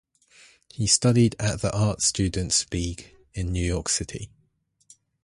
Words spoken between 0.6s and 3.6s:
He studied at the Art Students League in